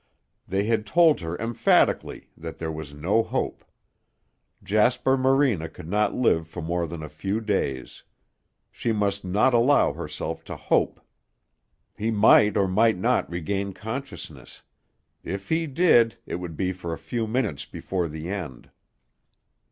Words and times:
They 0.47 0.63
had 0.63 0.87
told 0.87 1.19
her 1.19 1.37
emphatically 1.39 2.29
that 2.35 2.57
there 2.57 2.71
was 2.71 2.91
no 2.91 3.21
hope. 3.21 3.63
Jasper 4.63 5.15
Morena 5.15 5.69
could 5.69 5.87
not 5.87 6.15
live 6.15 6.47
for 6.47 6.59
more 6.63 6.87
than 6.87 7.03
a 7.03 7.07
few 7.07 7.39
days. 7.39 8.01
She 8.71 8.91
must 8.91 9.23
not 9.23 9.53
allow 9.53 9.93
herself 9.93 10.43
to 10.45 10.55
hope. 10.55 11.01
He 11.95 12.09
might 12.09 12.57
or 12.57 12.67
might 12.67 12.97
not 12.97 13.29
regain 13.29 13.73
consciousness. 13.73 14.63
If 15.23 15.49
he 15.49 15.67
did, 15.67 16.17
it 16.25 16.37
would 16.37 16.57
be 16.57 16.71
for 16.71 16.93
a 16.93 16.97
few 16.97 17.27
minutes 17.27 17.65
before 17.65 18.07
the 18.07 18.27
end. 18.27 18.71